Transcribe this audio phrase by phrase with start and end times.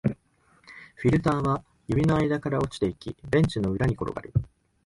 [0.95, 4.33] フィルターは指の間から落ちていき、ベンチの裏に転がる